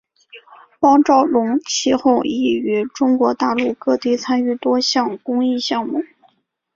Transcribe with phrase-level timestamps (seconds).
[0.79, 6.03] 包兆龙其后亦于中国大陆各地参与多项公益项目。